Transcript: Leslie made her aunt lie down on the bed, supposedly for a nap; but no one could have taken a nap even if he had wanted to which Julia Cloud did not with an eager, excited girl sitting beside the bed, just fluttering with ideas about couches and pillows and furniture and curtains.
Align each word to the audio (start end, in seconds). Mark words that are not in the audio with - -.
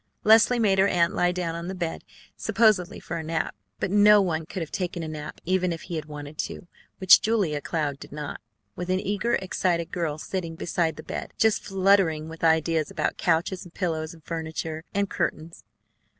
Leslie 0.23 0.57
made 0.57 0.79
her 0.79 0.87
aunt 0.87 1.13
lie 1.13 1.31
down 1.31 1.53
on 1.53 1.67
the 1.67 1.75
bed, 1.75 2.03
supposedly 2.35 2.99
for 2.99 3.17
a 3.17 3.23
nap; 3.23 3.53
but 3.79 3.91
no 3.91 4.19
one 4.19 4.47
could 4.47 4.63
have 4.63 4.71
taken 4.71 5.03
a 5.03 5.07
nap 5.07 5.39
even 5.45 5.71
if 5.71 5.81
he 5.83 5.95
had 5.95 6.05
wanted 6.05 6.39
to 6.39 6.67
which 6.97 7.21
Julia 7.21 7.61
Cloud 7.61 7.99
did 7.99 8.11
not 8.11 8.41
with 8.75 8.89
an 8.89 8.99
eager, 8.99 9.35
excited 9.35 9.91
girl 9.91 10.17
sitting 10.17 10.55
beside 10.55 10.95
the 10.95 11.03
bed, 11.03 11.33
just 11.37 11.61
fluttering 11.63 12.27
with 12.27 12.43
ideas 12.43 12.89
about 12.89 13.17
couches 13.17 13.63
and 13.63 13.75
pillows 13.75 14.11
and 14.11 14.23
furniture 14.25 14.83
and 14.91 15.07
curtains. 15.07 15.63